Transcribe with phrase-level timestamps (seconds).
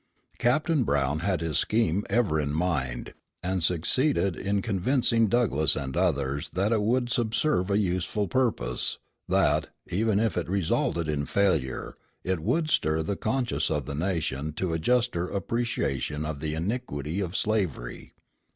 [0.39, 3.13] Captain Brown had his scheme ever in mind,
[3.43, 8.97] and succeeded in convincing Douglass and others that it would subserve a useful purpose,
[9.29, 14.53] that, even if it resulted in failure, it would stir the conscience of the nation
[14.53, 18.13] to a juster appreciation of the iniquity of slavery.